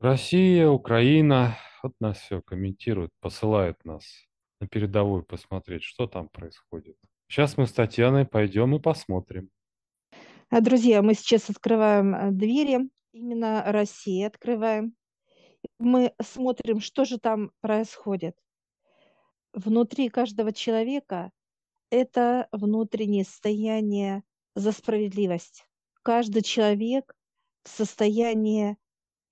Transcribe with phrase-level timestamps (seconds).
[0.00, 4.04] Россия, Украина, вот нас все комментируют, посылают нас
[4.60, 6.96] на передовую посмотреть, что там происходит.
[7.26, 9.50] Сейчас мы с Татьяной пойдем и посмотрим.
[10.50, 14.94] А, Друзья, мы сейчас открываем э, двери, именно России открываем.
[15.80, 18.36] Мы смотрим, что же там происходит.
[19.52, 21.32] Внутри каждого человека
[21.90, 24.22] это внутреннее состояние
[24.54, 25.66] за справедливость.
[26.02, 27.16] Каждый человек
[27.64, 28.76] в состоянии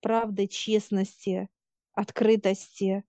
[0.06, 1.48] правды, честности,
[1.92, 3.02] открытости,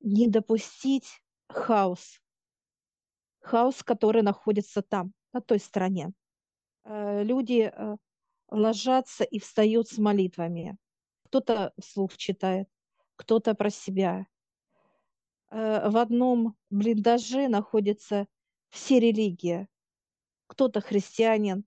[0.00, 2.22] не допустить хаос.
[3.40, 6.14] Хаос, который находится там, на той стороне.
[6.84, 7.96] Э, Люди э,
[8.48, 10.78] ложатся и встают с молитвами.
[11.26, 12.66] Кто-то вслух читает,
[13.16, 14.26] кто-то про себя.
[15.50, 18.26] Э, В одном блиндаже находятся
[18.70, 19.68] все религии.
[20.46, 21.66] Кто-то христианин,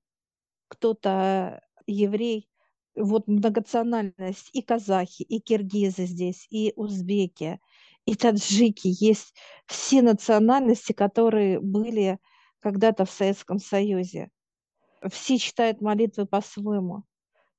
[0.70, 2.51] кто-то еврей.
[2.96, 4.50] Вот многонациональность.
[4.54, 7.60] И казахи, и киргизы здесь, и узбеки,
[8.06, 8.88] и таджики.
[9.04, 12.20] Есть все национальности, которые были
[12.60, 14.30] когда-то в Советском Союзе.
[15.10, 17.06] Все читают молитвы по-своему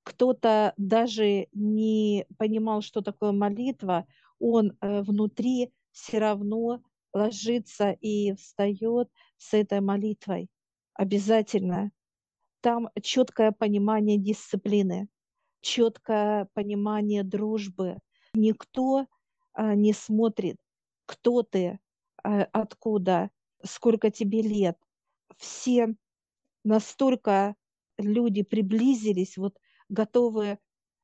[0.02, 4.06] кто-то даже не понимал, что такое молитва,
[4.38, 10.48] он э, внутри все равно ложится и встает с этой молитвой.
[10.94, 11.92] Обязательно.
[12.60, 15.08] Там четкое понимание дисциплины,
[15.62, 17.98] четкое понимание дружбы.
[18.34, 19.06] Никто
[19.54, 20.56] а, не смотрит,
[21.06, 21.78] кто ты,
[22.22, 23.30] а, откуда,
[23.64, 24.76] сколько тебе лет.
[25.38, 25.94] Все
[26.64, 27.56] настолько
[27.98, 29.56] люди приблизились, вот
[29.88, 30.58] готовы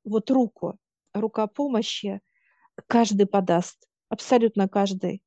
[0.05, 0.79] вот руку,
[1.15, 2.21] рука помощи,
[2.87, 5.23] каждый подаст, абсолютно каждый.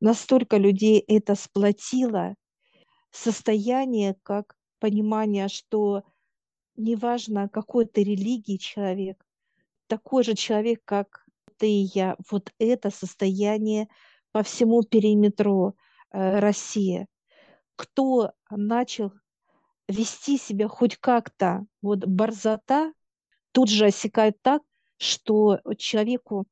[0.00, 2.34] Настолько людей это сплотило,
[3.10, 6.02] состояние, как понимание, что
[6.76, 9.24] неважно, какой ты религии человек,
[9.86, 11.24] такой же человек, как
[11.56, 13.88] ты и я, вот это состояние
[14.32, 15.76] по всему периметру
[16.10, 17.06] э, России.
[17.76, 19.12] Кто начал
[19.88, 22.92] вести себя хоть как-то, вот борзота
[23.52, 24.62] тут же осекает так,
[24.98, 26.46] что человеку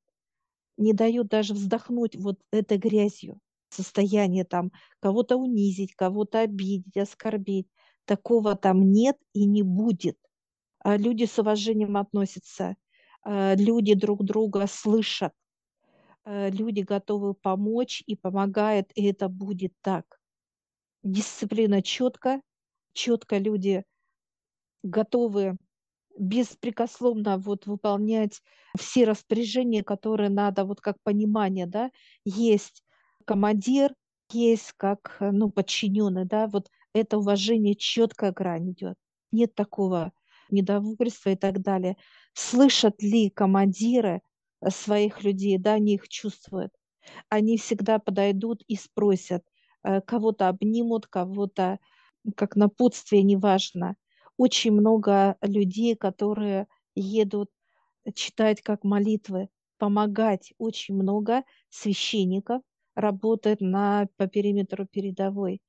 [0.76, 3.38] не дает даже вздохнуть вот этой грязью.
[3.68, 7.68] Состояние там кого-то унизить, кого-то обидеть, оскорбить.
[8.04, 10.18] Такого там нет и не будет.
[10.80, 12.76] А люди с уважением относятся,
[13.22, 15.32] а люди друг друга слышат,
[16.24, 20.20] а люди готовы помочь и помогают, и это будет так.
[21.02, 22.40] Дисциплина четко,
[22.92, 23.84] четко люди
[24.82, 25.56] готовы
[26.18, 28.42] беспрекословно вот выполнять
[28.78, 31.90] все распоряжения, которые надо, вот как понимание, да,
[32.24, 32.82] есть
[33.24, 33.94] командир,
[34.30, 38.96] есть как, ну, подчиненный, да, вот это уважение, четкая грань идет.
[39.30, 40.12] Нет такого
[40.50, 41.96] недовольства и так далее.
[42.34, 44.22] Слышат ли командиры
[44.68, 46.72] своих людей, да, они их чувствуют.
[47.28, 49.44] Они всегда подойдут и спросят,
[49.82, 51.78] э, кого-то обнимут, кого-то
[52.36, 53.96] как напутствие, неважно
[54.36, 57.50] очень много людей, которые едут
[58.14, 59.48] читать как молитвы,
[59.78, 60.52] помогать.
[60.58, 62.62] Очень много священников
[62.94, 65.60] работает на, по периметру передовой.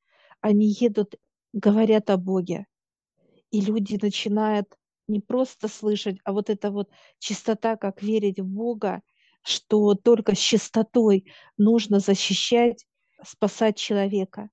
[0.44, 1.16] Они едут,
[1.54, 2.68] говорят о Боге.
[3.50, 4.68] И люди начинают
[5.08, 9.02] не просто слышать, а вот эта вот чистота, как верить в Бога,
[9.42, 12.86] что только с чистотой нужно защищать,
[13.26, 14.50] спасать человека.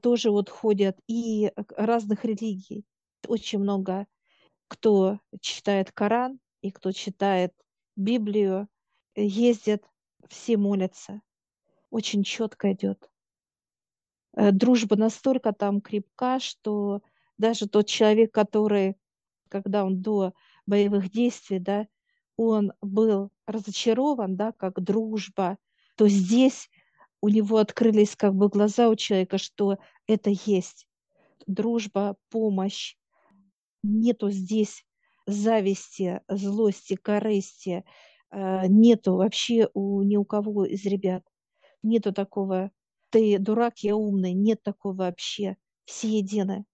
[0.00, 2.86] Тоже вот ходят и разных религий
[3.26, 4.06] очень много
[4.68, 7.52] кто читает Коран и кто читает
[7.96, 8.68] Библию,
[9.14, 9.84] ездят,
[10.28, 11.20] все молятся.
[11.90, 13.10] Очень четко идет.
[14.36, 17.02] Э, дружба настолько там крепка, что
[17.38, 18.96] даже тот человек, который,
[19.48, 20.32] когда он до
[20.66, 21.86] боевых действий, да,
[22.36, 25.58] он был разочарован, да, как дружба,
[25.96, 26.70] то здесь
[27.20, 30.86] у него открылись как бы глаза у человека, что это есть
[31.46, 32.96] дружба, помощь,
[33.82, 34.84] нету здесь
[35.26, 37.84] зависти, злости, корысти,
[38.30, 41.22] э, нету вообще у ни у кого из ребят.
[41.82, 42.70] Нету такого
[43.14, 45.56] «ты дурак, я умный», нет такого вообще.
[45.84, 46.64] Все едины.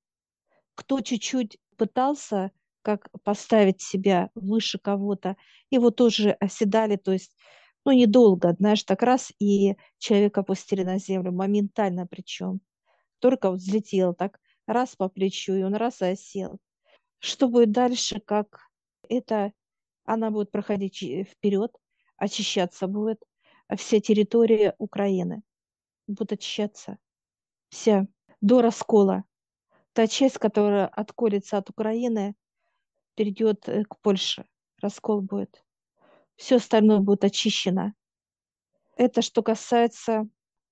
[0.75, 2.51] Кто чуть-чуть пытался
[2.81, 5.37] как поставить себя выше кого-то,
[5.71, 7.37] его тоже оседали, то есть,
[7.85, 12.63] ну, недолго, знаешь, так раз, и человека опустили на землю, моментально причем.
[13.19, 16.57] Только вот взлетел так, раз по плечу, и он раз и осел.
[17.19, 18.61] Что будет дальше, как
[19.11, 19.53] это
[20.05, 21.71] она будет проходить вперед,
[22.17, 23.23] очищаться будет
[23.77, 25.43] вся территория Украины.
[26.11, 26.99] Будет очищаться
[27.69, 28.07] вся
[28.41, 29.23] до раскола.
[29.93, 32.35] Та часть, которая отколется от Украины,
[33.15, 34.45] перейдет э, к Польше.
[34.83, 35.65] Раскол будет.
[36.37, 37.95] все остальное будет очищено.
[38.97, 40.29] Это что касается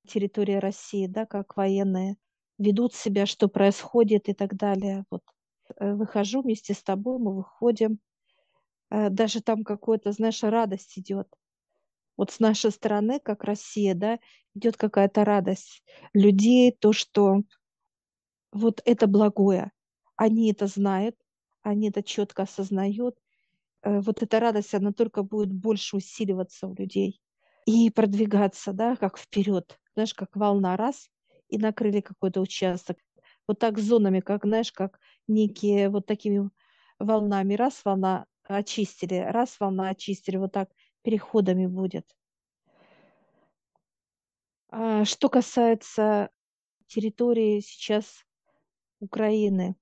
[0.07, 2.17] территории России, да, как военные
[2.59, 5.05] ведут себя, что происходит и так далее.
[5.11, 5.23] Вот
[5.77, 8.01] э, выхожу вместе с тобой, мы выходим,
[8.91, 11.29] э, даже там какой-то, знаешь, радость идет.
[12.19, 14.19] Вот с нашей стороны, как Россия, да,
[14.55, 15.83] идет какая-то радость
[16.13, 17.43] людей, то, что
[18.53, 19.71] вот это благое.
[20.17, 21.17] Они это знают,
[21.63, 23.17] они это четко осознают.
[23.83, 27.21] Э, вот эта радость, она только будет больше усиливаться у людей
[27.67, 31.09] и продвигаться, да, как вперед, знаешь, как волна раз,
[31.49, 32.99] и накрыли какой-то участок.
[33.47, 34.99] Вот так зонами, как, знаешь, как
[35.29, 36.51] некие вот такими
[36.99, 37.55] волнами.
[37.55, 40.71] Раз волна очистили, раз волна очистили, вот так
[41.03, 42.17] переходами будет.
[44.71, 46.31] А что касается
[46.87, 48.25] территории сейчас
[49.01, 49.77] Украины,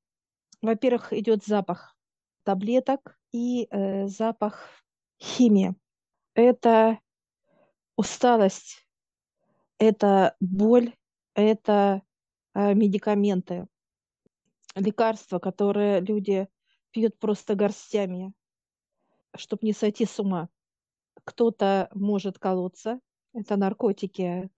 [0.62, 1.96] во-первых, идет запах
[2.44, 4.68] таблеток и э, запах
[5.20, 5.74] химии.
[6.34, 7.00] Это
[7.96, 8.86] усталость,
[9.78, 10.94] это боль,
[11.34, 12.02] это
[12.54, 13.66] э, медикаменты,
[14.74, 16.48] лекарства, которые люди
[16.90, 18.32] пьют просто горстями,
[19.34, 20.48] чтобы не сойти с ума.
[21.26, 23.00] Кто-то может колоться,
[23.34, 24.50] это наркотики,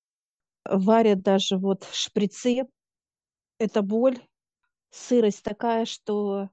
[0.65, 2.69] варят даже вот шприцы,
[3.59, 4.20] это боль,
[4.91, 6.50] сырость такая, что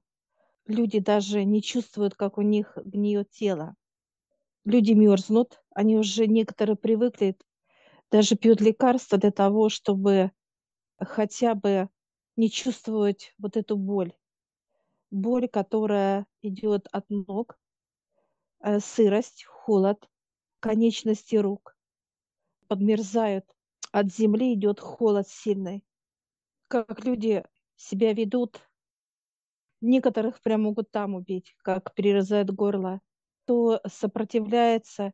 [0.66, 3.76] люди даже не чувствуют, как у них гниет тело
[4.66, 7.36] люди мерзнут, они уже некоторые привыкли,
[8.10, 10.32] даже пьют лекарства для того, чтобы
[10.98, 11.88] хотя бы
[12.36, 14.12] не чувствовать вот эту боль.
[15.10, 17.58] Боль, которая идет от ног,
[18.60, 20.08] э, сырость, холод,
[20.60, 21.76] конечности рук
[22.68, 23.44] подмерзают.
[23.90, 25.84] От земли идет холод сильный.
[26.68, 28.60] Как люди себя ведут,
[29.80, 33.00] некоторых прям могут там убить, как перерезают горло
[33.44, 35.12] кто сопротивляется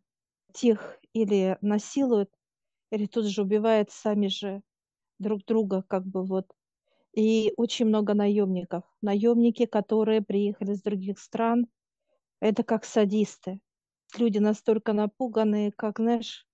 [0.53, 2.31] тех или насилует,
[2.91, 4.63] или тут же убивает сами же
[5.19, 6.47] друг друга, как бы вот.
[7.15, 8.85] И очень много наемников.
[9.03, 11.67] Наемники, которые приехали с других стран,
[12.41, 13.61] это как садисты.
[14.19, 16.47] Люди настолько напуганные, как, знаешь,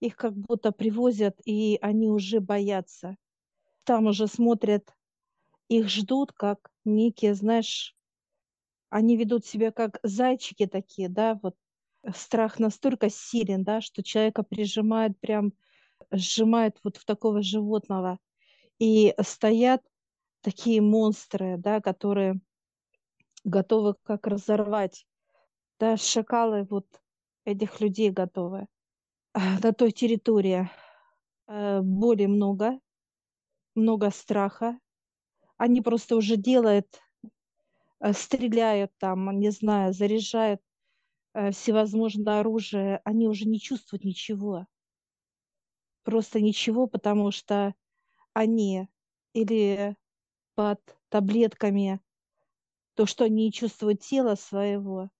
[0.00, 3.16] их как будто привозят, и они уже боятся.
[3.84, 4.94] Там уже смотрят,
[5.68, 7.96] их ждут, как некие, знаешь,
[8.90, 11.56] они ведут себя как зайчики такие, да, вот
[12.14, 15.52] страх настолько силен, да, что человека прижимает прям,
[16.10, 18.18] сжимает вот в такого животного.
[18.78, 19.82] И стоят
[20.42, 22.40] такие монстры, да, которые
[23.44, 25.06] готовы как разорвать,
[25.80, 26.86] да, шакалы вот
[27.44, 28.66] этих людей готовы.
[29.34, 30.70] А, на той территории
[31.48, 32.78] э, боли много,
[33.74, 34.78] много страха.
[35.56, 37.00] Они просто уже делают
[38.02, 40.60] Э, стреляют там, не знаю, заряжают
[41.34, 44.66] э, всевозможное оружие, они уже не чувствуют ничего.
[46.02, 47.74] Просто ничего, потому что
[48.32, 48.88] они
[49.34, 49.96] или
[50.56, 50.80] под
[51.10, 52.00] таблетками,
[52.94, 55.10] то, что они не чувствуют тела своего,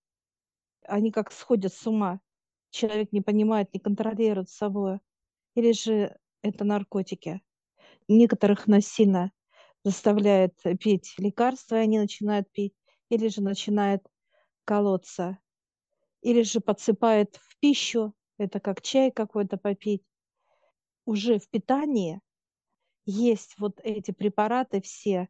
[0.84, 2.20] они как сходят с ума.
[2.70, 5.00] Человек не понимает, не контролирует собой.
[5.54, 7.42] Или же это наркотики.
[8.08, 9.32] Некоторых насильно
[9.84, 12.74] заставляет пить лекарства, и они начинают пить,
[13.08, 14.06] или же начинает
[14.64, 15.38] колоться,
[16.22, 20.04] или же подсыпает в пищу, это как чай какой-то попить.
[21.04, 22.20] Уже в питании
[23.06, 25.28] есть вот эти препараты все,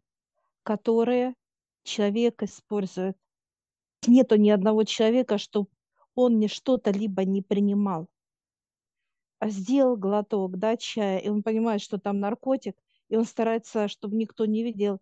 [0.62, 1.34] которые
[1.84, 3.16] человек использует.
[4.06, 5.68] Нету ни одного человека, чтобы
[6.16, 8.08] он не что-то либо не принимал.
[9.38, 12.76] А сделал глоток да, чая, и он понимает, что там наркотик,
[13.08, 15.00] и он старается, чтобы никто не видел,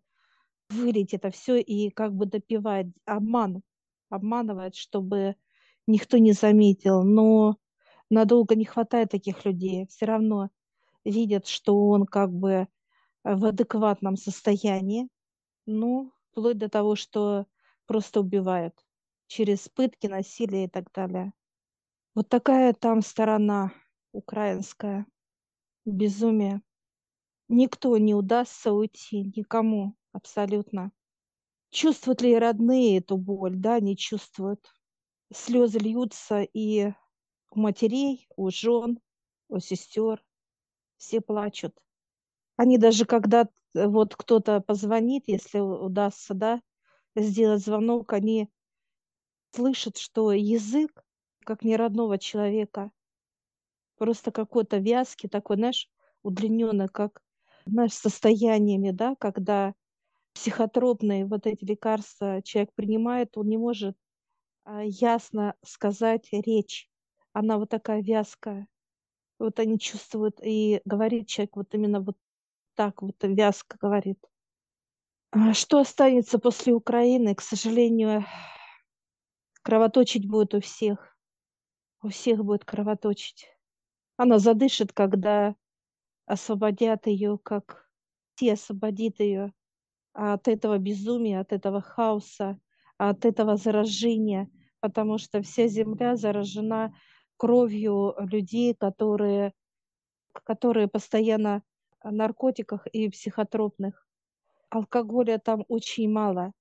[0.68, 3.62] вылить это все и как бы допивает, обман,
[4.10, 5.36] обманывает, чтобы
[5.86, 7.02] никто не заметил.
[7.02, 7.56] Но
[8.10, 9.86] надолго не хватает таких людей.
[9.86, 10.50] Все равно
[11.04, 12.68] видят, что он как бы
[13.24, 15.08] в адекватном состоянии.
[15.64, 17.46] Ну, вплоть до того, что
[17.86, 18.74] просто убивают
[19.30, 21.32] через пытки, насилие и так далее.
[22.16, 23.72] Вот такая там сторона
[24.12, 25.06] украинская.
[25.86, 26.62] Безумие
[27.48, 30.92] никто не удастся уйти, никому абсолютно.
[31.70, 33.56] Чувствуют ли родные эту боль?
[33.56, 34.66] Да, не чувствуют.
[35.32, 36.92] Слезы льются и
[37.50, 39.00] у матерей, у жен,
[39.48, 40.24] у сестер.
[40.96, 41.76] Все плачут.
[42.56, 46.60] Они даже когда вот кто-то позвонит, если удастся, да,
[47.16, 48.50] сделать звонок, они
[49.52, 51.04] слышат, что язык,
[51.44, 52.90] как не родного человека,
[53.96, 55.88] просто какой-то вязкий, такой, знаешь,
[56.22, 57.22] удлиненный, как
[57.66, 59.74] знаешь, состояниями, да, когда
[60.34, 63.96] психотропные вот эти лекарства человек принимает, он не может
[64.64, 66.88] а, ясно сказать речь.
[67.32, 68.66] она вот такая вязкая.
[69.38, 72.16] Вот они чувствуют, и говорит человек вот именно вот
[72.74, 74.18] так вот вязко говорит.
[75.32, 78.24] А что останется после Украины, к сожалению,
[79.62, 81.16] кровоточить будет у всех.
[82.02, 83.48] У всех будет кровоточить.
[84.16, 85.54] Она задышит, когда
[86.26, 87.88] освободят ее, как
[88.34, 89.52] те освободит ее
[90.12, 92.58] от этого безумия, от этого хаоса,
[92.98, 94.50] от этого заражения,
[94.80, 96.94] потому что вся земля заражена
[97.36, 99.52] кровью людей, которые,
[100.32, 101.62] которые постоянно
[102.02, 104.06] в наркотиках и психотропных.
[104.70, 106.52] Алкоголя там очень мало.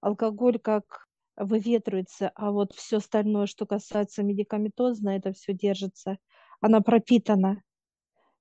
[0.00, 6.18] Алкоголь как выветривается, а вот все остальное, что касается медикаментозно, это все держится.
[6.60, 7.62] Она пропитана.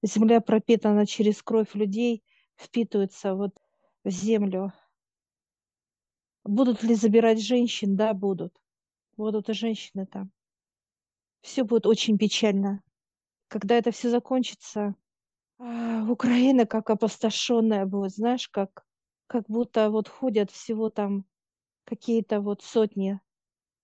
[0.04, 2.24] Земля пропитана через кровь людей,
[2.56, 3.56] впитывается вот
[4.04, 4.74] в землю.
[6.44, 7.96] Будут ли забирать женщин?
[7.96, 8.56] Да, будут.
[9.16, 10.32] Будут и женщины там.
[11.42, 12.82] Все будет очень печально.
[13.48, 14.96] Когда это все закончится,
[15.60, 18.84] а, Украина как опустошенная будет, знаешь, как,
[19.28, 21.26] как будто вот ходят всего там
[21.92, 23.20] какие-то вот сотни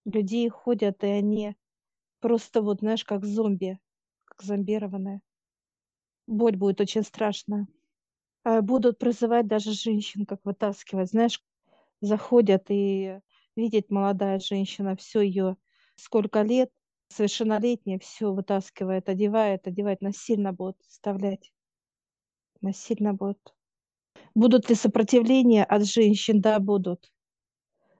[0.06, 1.56] людей ходят, и они
[2.22, 3.80] просто вот, знаешь, как зомби,
[4.26, 5.22] как зомбированные.
[6.28, 7.68] Боль будет очень страшная.
[8.44, 11.12] А будут призывать даже женщин, как вытаскивать.
[11.12, 11.44] Знаешь,
[12.02, 13.20] заходят и
[13.56, 15.58] видит молодая женщина, все ее
[15.96, 16.72] сколько лет,
[17.10, 21.52] совершеннолетняя, все вытаскивает, одевает, одевает, насильно будут вставлять.
[22.62, 23.56] Насильно будут.
[24.36, 26.42] Будут ли сопротивления от женщин?
[26.42, 27.12] Да, будут.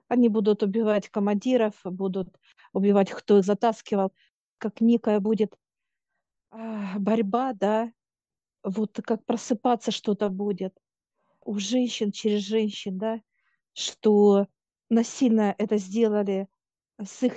[0.08, 2.28] Они будут убивать командиров, будут
[2.72, 4.12] убивать, кто их затаскивал,
[4.58, 5.54] как некая будет
[6.50, 7.92] борьба, да,
[8.62, 10.74] вот как просыпаться что-то будет
[11.44, 13.20] у женщин через женщин, да,
[13.74, 14.46] что
[14.90, 16.48] насильно это сделали
[17.02, 17.36] с их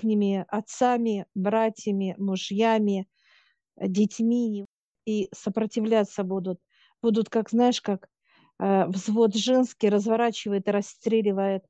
[0.49, 3.07] отцами, братьями, мужьями,
[3.77, 4.65] детьми,
[5.05, 6.59] и сопротивляться будут.
[7.01, 8.09] Будут, как знаешь, как
[8.59, 11.63] э, взвод женский разворачивает и расстреливает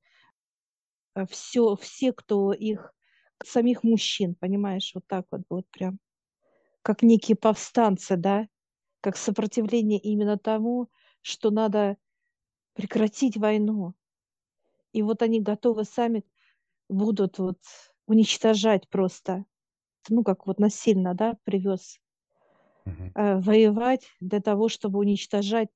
[1.29, 2.93] все, все, кто их,
[3.43, 5.99] самих мужчин, понимаешь, вот так вот будет прям,
[6.83, 8.47] как некие повстанцы, да,
[9.01, 10.89] как сопротивление именно тому,
[11.21, 11.97] что надо
[12.75, 13.95] прекратить войну.
[14.93, 16.23] И вот они готовы сами
[16.89, 17.59] будут вот
[18.07, 19.45] уничтожать просто,
[20.09, 21.99] ну, как вот насильно, да, привез,
[22.85, 23.13] Мгм.
[23.15, 25.69] э, воевать для того, чтобы уничтожать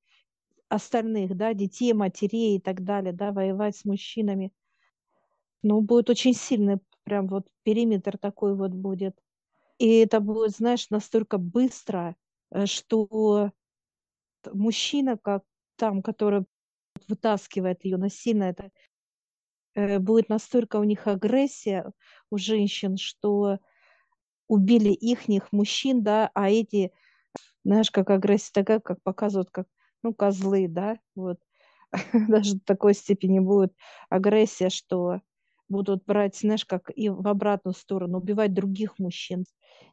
[0.70, 4.54] остальных, да, детей, матерей и так далее, да, воевать с мужчинами.
[5.68, 9.18] Ну, будет очень сильный прям вот периметр такой вот будет.
[9.80, 12.16] И это будет, знаешь, настолько быстро,
[12.52, 13.52] э, что
[14.54, 15.44] мужчина, как
[15.78, 16.46] там, который
[17.08, 18.72] вытаскивает ее насильно, это
[19.76, 21.92] э, будет настолько у них агрессия
[22.30, 23.60] у женщин, что
[24.48, 26.94] убили ихних мужчин, да, а эти,
[27.66, 29.68] знаешь, как агрессия такая, как показывают, как,
[30.04, 31.40] ну, козлы, да, вот.
[32.30, 33.74] Даже в такой степени будет
[34.10, 35.22] агрессия, что
[35.70, 39.46] будут брать, знаешь, как и в обратную сторону, убивать других мужчин.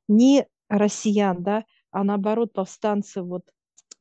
[0.09, 3.23] Не россиян, да, а наоборот повстанцы.
[3.23, 3.45] Вот.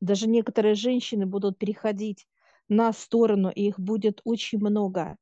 [0.00, 2.26] Даже некоторые женщины будут переходить
[2.68, 5.16] на сторону, и их будет очень много.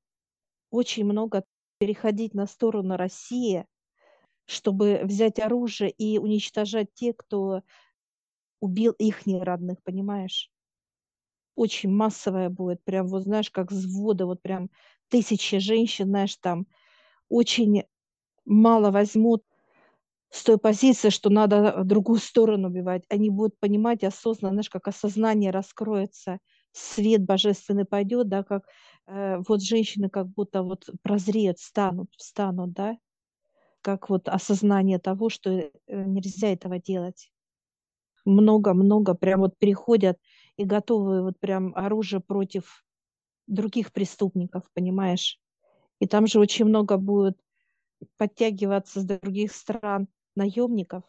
[0.70, 1.44] Очень много
[1.78, 3.66] переходить на сторону России,
[4.46, 7.62] чтобы взять оружие и уничтожать тех, кто
[8.60, 10.50] убил их родных, понимаешь?
[11.56, 14.70] Очень массовая будет, прям вот знаешь, как взводы, вот прям
[15.10, 16.66] тысячи женщин, знаешь, там
[17.28, 17.84] очень
[18.46, 19.44] мало возьмут
[20.30, 23.04] с той позиции, что надо в другую сторону убивать.
[23.08, 26.38] Они будут понимать осознанно, знаешь, как осознание раскроется,
[26.72, 28.64] свет божественный пойдет, да, как
[29.08, 32.96] э, вот женщины как будто вот прозреют, встанут, встанут, да,
[33.82, 37.32] как вот осознание того, что э, нельзя этого делать.
[38.24, 40.18] Много-много прям вот переходят
[40.56, 42.84] и готовы вот прям оружие против
[43.50, 45.40] других преступников, понимаешь?
[46.00, 47.38] И там же очень много будет
[48.16, 51.04] подтягиваться с других стран наемников,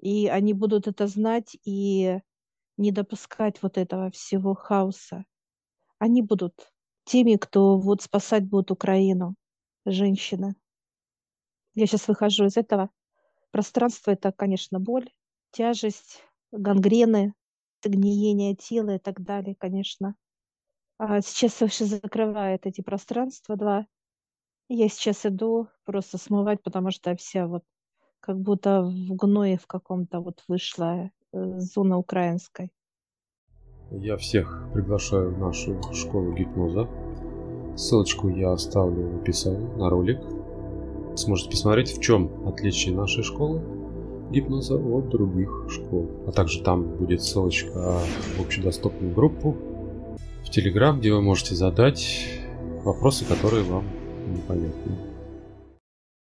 [0.00, 2.20] и они будут это знать и
[2.76, 5.24] не допускать вот этого всего хаоса.
[5.98, 6.72] Они будут
[7.04, 9.34] теми, кто вот спасать будет Украину,
[9.84, 10.54] женщины.
[11.74, 12.90] Я сейчас выхожу из этого
[13.50, 14.12] пространства.
[14.12, 15.10] Это, конечно, боль,
[15.52, 16.22] тяжесть,
[16.52, 17.34] гангрены,
[17.84, 20.14] гниение тела и так далее, конечно.
[21.02, 23.86] А сейчас вообще закрывает эти пространства два.
[24.68, 27.62] Я сейчас иду просто смывать, потому что вся вот
[28.20, 32.70] как будто в гное в каком-то вот вышла э, зона украинской.
[33.90, 36.86] Я всех приглашаю в нашу школу гипноза.
[37.78, 40.20] Ссылочку я оставлю в описании на ролик.
[41.16, 43.62] сможете посмотреть, в чем отличие нашей школы
[44.30, 46.10] гипноза от других школ.
[46.26, 48.00] А также там будет ссылочка
[48.36, 49.56] в общедоступную группу
[50.44, 52.26] в Телеграм, где вы можете задать
[52.84, 53.84] вопросы, которые вам
[54.28, 55.09] непонятны.